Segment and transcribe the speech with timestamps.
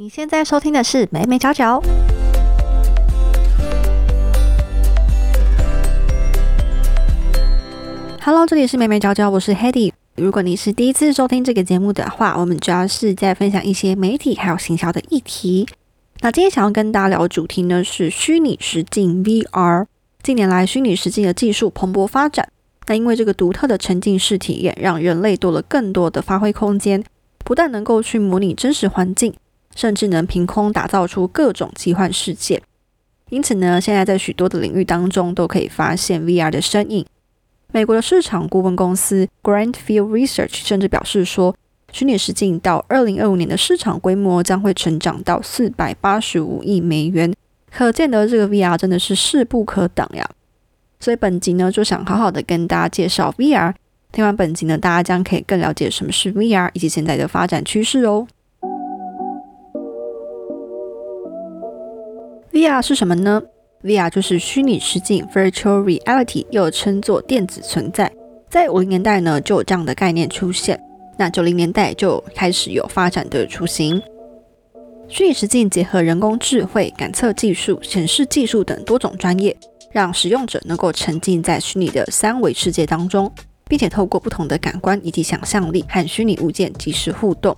[0.00, 1.82] 你现在收听的是美美角角。
[8.22, 9.92] Hello，这里是美美角角，我是 Hedy。
[10.14, 15.66] 如果你是第一次收听这个节目的话，我们主要是在分享一些媒体还有行销的议题。
[16.20, 19.86] 那今天想要跟大家聊的主题呢是虚拟实境 VR。
[20.22, 22.48] 近年来，虚拟实境的技术蓬勃发展。
[22.86, 27.02] 那因为这个独特的沉浸式体验，让人类多了更多的发挥空间，
[27.38, 29.34] 不但能够去模拟真实环境。
[29.78, 32.60] 甚至能凭空打造出各种奇幻世界，
[33.30, 37.06] 因此呢，现在在许多的领域当中都可以发现 VR 的身影。
[37.70, 41.54] 美国的市场顾问公司 Grand Field Research 甚至表示说，
[41.92, 47.32] 虚拟实境到二零二五年的市场规模将会成长到四百八十五亿美元，
[47.70, 50.28] 可见得这个 VR 真的是势不可挡呀。
[50.98, 53.72] 所以本集呢，就想好好的跟大家介绍 VR。
[54.10, 58.26] 听完本集呢，大家将可以更了解什么是 VR 以及现在的发展趋势哦。
[62.58, 63.40] VR 是什么呢
[63.84, 68.10] ？VR 就是虚拟实境 （Virtual Reality），又称作电子存在。
[68.50, 70.76] 在五零年代呢，就有这样的概念出现。
[71.16, 74.02] 那九零年代就开始有发展的雏形。
[75.06, 79.56] 虚拟实境结合人工智慧、感测技术、显示技术等多种专业，
[79.92, 83.32] 让使用者能够沉浸在虚拟的三维世界当中，
[83.68, 87.56] 并且透过不同的感官以及想象力和虚拟物件及时互动。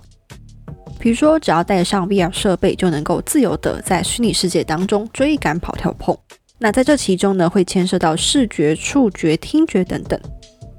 [0.99, 6.15] 比如说，只要带上 VR 设备，就能够自由的在虚拟世界当中追赶、跑、跳、碰。
[6.59, 10.19] 那在这其中呢，会牵涉到视觉、触觉、听觉等等，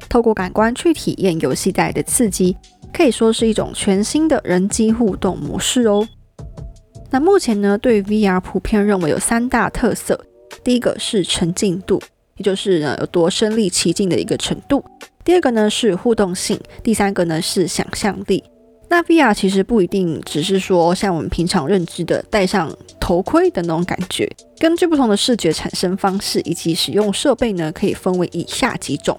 [0.09, 2.57] 透过感官去体验游戏带来的刺激，
[2.93, 6.07] 可以说是一种全新的人机互动模式哦。
[7.11, 10.25] 那目前呢，对 VR 普遍认为有三大特色：
[10.63, 12.01] 第一个是沉浸度，
[12.37, 14.81] 也就是呢有多身临其境的一个程度；
[15.25, 18.45] 第二个呢是互动性；第三个呢是想象力。
[18.93, 29.19] 那 VR 其实不一定只是说像我们平常认知的戴上头盔的那种感觉，根据不同的视觉产生方式以及使用设备呢，可以分为以下几种。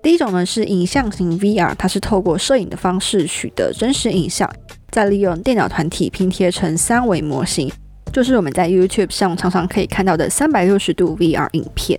[0.00, 4.48] 第一种呢是影像型 VR，它是透过摄影的方式取得真实影像，
[4.92, 7.68] 再利用电脑团体拼贴成三维模型，
[8.12, 11.98] 就是我们在 YouTube 上常常可以看到的三百六十度 VR 影片。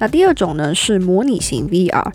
[0.00, 2.12] 那第二种呢是模拟型 VR。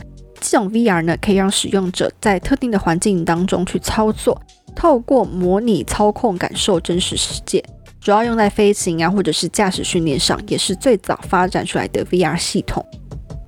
[0.47, 4.39] 这种 VR 呢，可以让使用者在特定的环境当中去操作，
[4.75, 7.63] 透过模拟操控感受真实世界，
[7.99, 12.85] 主要用在飞行啊或者是驾驶训练上，也是最早发展出来的 VR 系统。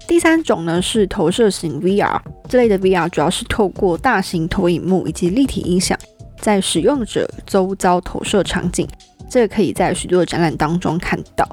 [0.08, 2.20] 第三种呢是投射型 VR，
[2.50, 5.98] 这类的 VR 主要是透过大型投影幕以及立体音响，
[6.42, 8.88] 在使用者周遭投射场景，
[9.30, 11.48] 这个可以在许多的展览当中看到。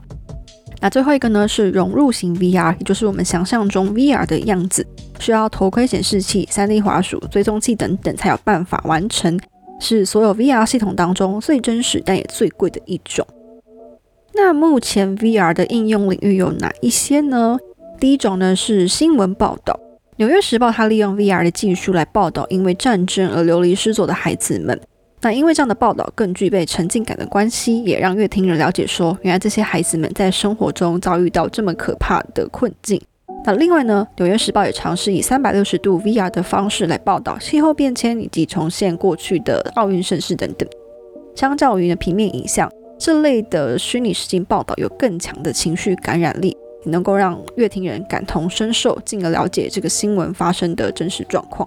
[0.85, 4.87] 那最后一个呢是融入型 VR，也就是我们想象中 VR 的样子。
[5.19, 9.41] 需要头盔、显示器、3D 滑鼠、追踪器等等才有办法完成，
[9.81, 13.27] 是所有 VR 系统当中最真实但也最贵的一种。
[14.35, 17.57] 那目前 VR 的应用领域有哪一些呢？
[17.99, 19.81] 第一种呢是新闻报道，
[20.17, 24.79] 《纽约时报》它利用 VR 的技术来报道因为战争而流离失所的孩子们。
[25.25, 33.01] 那因为这样的报道更具备沉浸感的关系，也让乐听人了解说，原来这些孩子们在生活中遭遇到这么可怕的困境。
[33.47, 40.69] 那另外呢，《纽约时报》也尝试以三百六十度 VR 的方式来报道气候变迁以及重现过去的奥运盛事等等。
[41.35, 46.55] 相较于呢平面影像，这类的虚拟实境报道有更强的情绪感染力，
[46.85, 51.67] 也能够让乐听人感同身受，进而了解这个新闻发生的真实状况。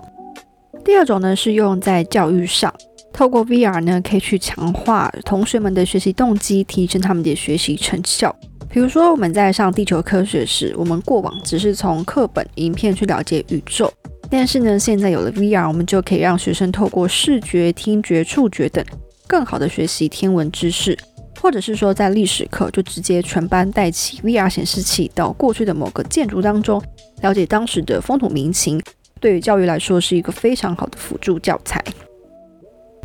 [0.85, 2.71] 第二种呢是用在教育上，
[3.17, 8.33] 透过 VR 呢可以去强化同学们的学习动机，提升他们的学习成效。
[8.69, 13.91] 比如说，我们在上地球科学时，我们过往只是从课本、影片去了解宇宙，
[14.29, 18.85] 但是呢，现在有了 VR，我们就可以让学生透过视觉、听觉、触觉等，
[19.25, 20.95] 更好的学习天文知识，
[21.41, 26.79] 或者是说在历史课就直接全班带起 VR 显示器到过去的某个建筑当中，
[27.21, 28.79] 了解当时的风土民情，
[29.19, 31.83] 对于教育来说是一个非常好的辅助教材。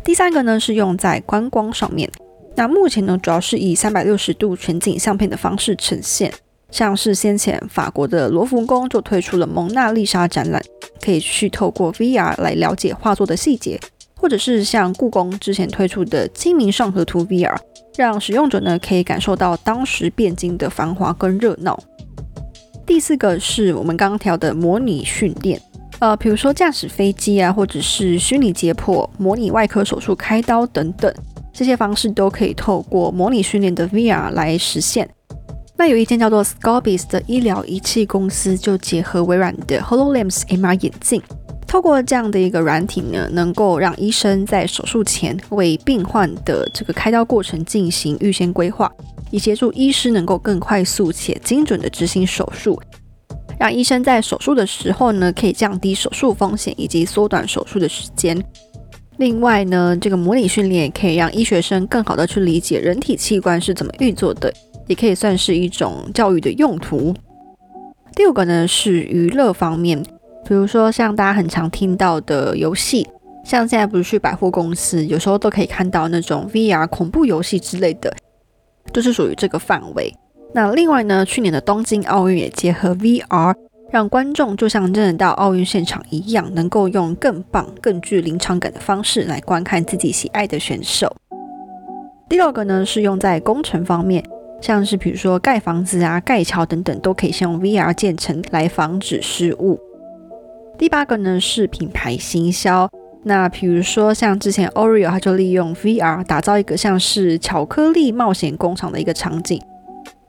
[0.03, 2.09] 第三个呢，是用在观光上面。
[2.55, 6.31] 那目前呢，主要是以三百六十度全景相片的方式呈现，
[6.69, 10.61] 像是先前法国的罗浮宫就推出了蒙娜丽莎展览，
[11.01, 13.79] 可以去透过 VR 来了解画作的细节，
[14.15, 17.55] 或者是像故宫之前推出的清明上河图 VR，
[17.95, 21.81] 让使用者呢可以感受到当时汴京的繁华跟热闹。
[22.85, 25.59] 第四个是我们刚刚调的模拟训练，
[26.03, 31.09] 呃，比如说驾驶飞机啊，或者是虚拟解剖、模拟外科手术开刀等等。
[31.53, 35.09] 这些方式都可以透过模拟训练的 VR 来实现。
[35.77, 41.21] 那有一间叫做 Scobis 的医疗仪器公司，就结合微软的 Hololens MR 眼镜，
[41.65, 48.91] 透过这样的一个软体呢，能够让医生在手术前为病患的这个开刀过程进行预先规划，
[49.31, 52.77] 以协助医师能够更快速且精准的执行手术，
[53.63, 58.37] 让医生在手术的时候呢，可以降低手术风险以及缩短手术的时间。
[59.15, 64.53] 另外呢，这个模拟训练可以让医学生更好的去理解人体器官是怎么运作的，
[64.87, 67.15] 也可以算是一种教育的用途。
[68.13, 70.03] 第五个呢是娱乐方面，
[70.45, 73.07] 比如说像大家很常听到的游戏，
[73.45, 78.13] 像现在不是去百货公司，有时候都可以看到那种 VR 恐怖游戏之类的，
[78.91, 80.13] 都是属于这个范围。
[80.53, 83.55] 那另外呢，去年的东京奥运也结合 VR。
[83.91, 91.15] 让观众就像真的到奥运现场一样，能够用更棒、更具临场感的方式来观看自己喜爱的选手。
[92.27, 94.23] 第六个呢是用在工程方面，
[94.59, 99.79] 像是比如说盖房子啊、盖桥等等，都可以先用 VR 建成来防止失误。
[100.75, 102.89] 第八个呢是品牌行销，
[103.25, 109.61] 那比如说像之前 Oreo，它就利用 VR 打造一个像是巧克力冒险工厂的一个场景。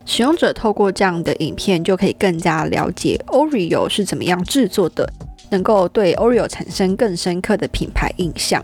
[0.07, 5.11] 使用者透过这样的影片，就可以更加了解 Oreo 是怎么样制作的，
[5.51, 8.63] 能够对 Oreo 产生更深刻的品牌印象。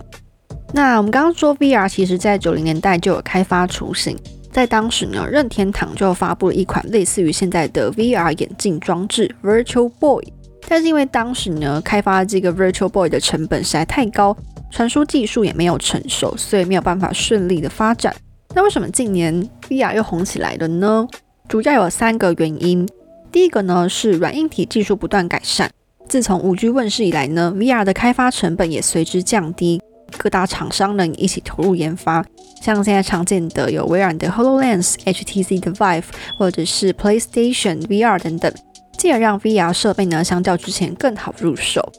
[0.72, 4.16] 那我们刚刚说 VR，其实在九零年代就有开发雏形，
[4.52, 10.22] 在当时呢，任天堂就发布了一款类似于现在的 VR 眼镜装置 Virtual Boy，
[10.68, 14.36] 但是因为当时呢，开发这个 Virtual Boy 的成本实在太高，
[14.70, 18.14] 传输技术也没有成熟，所以没有办法顺利的发展。
[18.54, 21.08] 那为什么近年 VR 又红起来了呢？
[21.50, 22.88] 主要有三个原因。
[23.32, 25.68] 第一个呢是软硬体技术不断改善。
[26.08, 29.82] 自从五 G 问世以来呢，VR 的开发成本也随之降低，
[30.16, 32.24] 各大厂商呢一起投入研发。
[32.62, 36.04] 像现在常见的有微软的 Hololens、HTC 的 Vive，
[36.38, 38.54] 或者是 PlayStation VR 等等，
[38.96, 41.90] 进而让 VR 设备呢相较之前更好入手。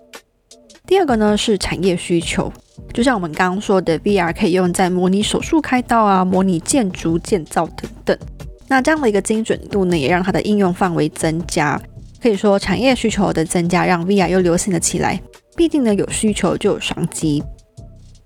[0.88, 2.50] 第二个呢是产业需求，
[2.94, 8.18] 就像我们刚刚说的，VR 可以用在模拟手术开刀啊、模拟建筑建造等等。
[8.71, 11.77] 那这样的一个精准度呢，也让它的应用范围增加。
[12.21, 15.21] 可以说，产业需求的增加让 VR 又流行了起来。
[15.57, 17.44] 毕竟呢，有需求就有商机。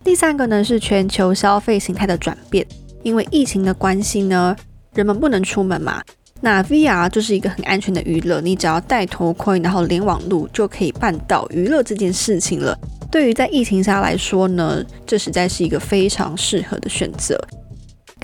[0.03, 2.63] 第三个呢是全球消费形态的转变。
[3.01, 4.55] 因为疫情的关系呢，
[4.93, 5.99] 人们不能出门嘛。
[6.41, 12.77] 那 VR 就是一个很安全的娱乐，你只要戴头盔，然后连网路就可以办到娱乐这件事情了。
[13.11, 17.35] 对于在疫情下来说呢，这实在是一个非常适合的选择。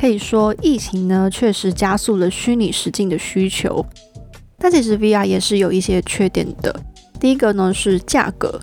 [0.01, 3.86] 可以说，疫情呢确实加速了虚拟实境的需求，
[4.57, 6.75] 但其实 VR 也是有一些缺点的。
[7.19, 8.59] 第一个呢是价格，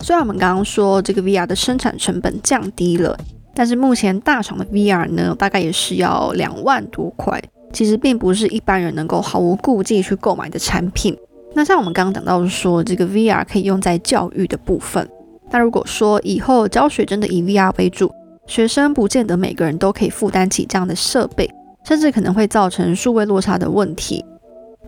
[0.00, 3.14] 虽然我们刚刚说这个 VR 的生产成本降低了，
[3.52, 7.38] 但是目前大厂的 VR 呢大概也是要两万多块，
[7.74, 11.14] 其实并不是一般人能够毫无顾忌去购买的产品。
[11.52, 15.06] 那像我们刚刚讲到说，这个 VR 可以用在教育的部分，
[15.50, 18.10] 那如果说以后教学真的以 VR 为主，
[18.50, 21.48] 学生不见得每个人都可以负担起这样的设备，
[21.84, 24.24] 甚至可能会造成数位落差的问题。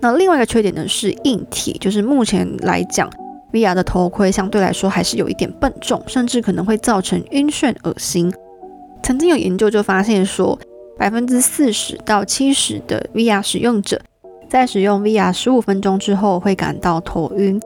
[0.01, 3.09] 那另外一个缺点呢是硬体，就是目前来讲
[3.53, 8.35] ，VR 的头盔相对来说还是有一点笨重，甚至可能会造成晕眩、恶心。
[9.01, 10.59] 曾经有研究就发现说，
[10.99, 14.03] 百分之四十到七十的 VR 使用者
[14.49, 17.63] 在使用 VR 十五分钟之后会感到头晕，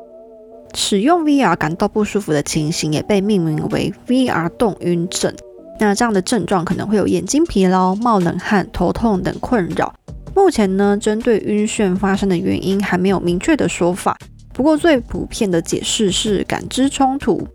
[0.75, 5.35] 使用 VR 感到不舒服的情形也被命名为 VR 动晕症。
[5.79, 9.95] 那这样的症状可能会有眼睛疲劳、冒冷汗、头痛等困扰。
[10.35, 14.17] 目前呢，针对晕眩发生的原因还没有明确的说法。
[14.53, 17.47] 不过最普遍的解释是感知冲突，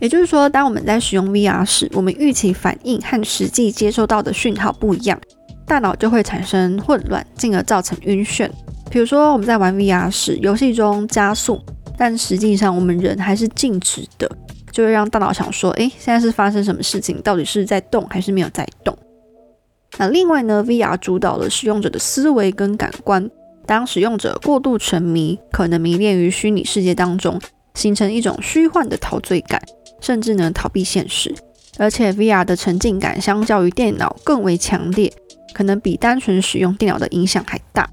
[0.00, 5.18] 也就是说，当我们在使用 VR 时，我们预期反应和实际接收到的讯号不一样，
[5.66, 8.48] 大脑就会产生混乱，进而造成晕眩。
[8.90, 11.60] 比如说，我们在玩 VR 时，游戏中加速，
[11.96, 14.30] 但实际上我们人还是静止的。
[14.78, 17.20] 就会让大脑想说，诶，现在是发生什么事情？
[17.22, 18.96] 到底是在动还是没有在动？
[19.98, 23.28] 那另外呢，VR 主导了使用者的思维跟感官。
[23.66, 27.40] 当使用者过度沉迷，可能迷恋于虚拟世界当中，
[27.74, 29.60] 形成一种虚幻的陶醉感，
[30.00, 31.34] 甚至呢逃避现实。
[31.76, 35.12] 而且 VR 的沉浸感相较于电脑更为强烈，
[35.52, 37.90] 可能比单纯使用电脑的影响还大。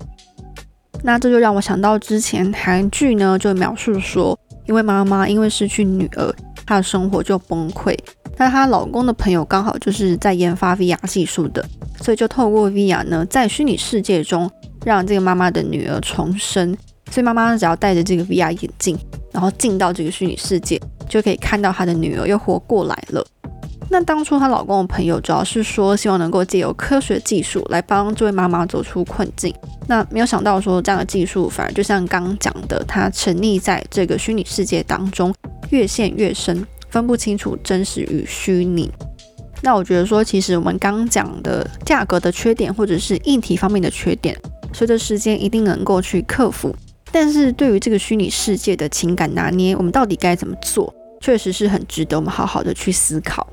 [1.01, 6.31] 那这就让我想到之前韩剧呢，就描述说，因为妈妈因为失去女儿。
[6.65, 7.97] 她的生活就崩溃。
[8.37, 11.65] 那她老公的朋友刚好就是在研发 VR 技术的，
[12.01, 14.49] 所以就透过 VR 呢，在虚拟世界中
[14.83, 16.75] 让这个妈妈的女儿重生。
[17.11, 18.97] 所以妈妈只要戴着这个 VR 眼镜，
[19.31, 23.25] 然后进到这个虚拟世界，就可以看到她的女儿又活过来了。
[23.87, 29.53] 那当初她老公的朋友主要是说，希望能够借由科学技术来帮这位妈妈走出困境。
[29.87, 35.33] 那没有想到说，这样的技术反而就像刚刚讲的，她沉溺在这个虚拟世界当中。
[35.75, 38.89] 越陷越深，分不清楚真实与虚拟。
[39.61, 44.33] 那我觉得说，其实我们刚讲的价格的缺点，或者是硬体方面的缺点，
[44.71, 46.73] 随着时间一定能够去克服。
[47.11, 53.45] 但是对于这个虚拟世界的情感拿捏，我们到底该怎么做，确实是很值得我们好好的去思考。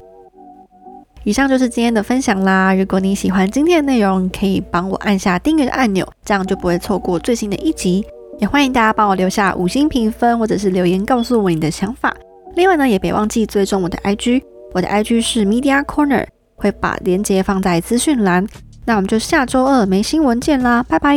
[1.25, 2.75] 以上就是今天的分享啦。
[2.75, 8.05] 如果你喜欢今天的内容，可以帮我按下订阅的按钮，这样就不会错过最新的一集。
[8.43, 12.13] 也欢迎大家帮我留下五星评分，或者是留言告诉我你的想法。
[12.57, 18.45] 另外呢，也别忘记追踪我的 IG，我的 IG 是 Media Corner，会把链接放在资讯栏。
[18.85, 21.17] 那我们就下周二没新闻见啦，拜拜。